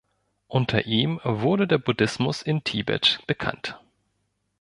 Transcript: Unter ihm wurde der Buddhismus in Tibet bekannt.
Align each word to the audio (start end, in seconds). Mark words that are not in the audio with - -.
Unter 0.47 0.87
ihm 0.87 1.19
wurde 1.23 1.67
der 1.67 1.77
Buddhismus 1.77 2.41
in 2.41 2.63
Tibet 2.63 3.19
bekannt. 3.27 3.79